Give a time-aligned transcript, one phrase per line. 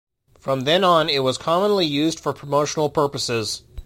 [0.39, 3.61] From then on it was commonly used for promotional purposes.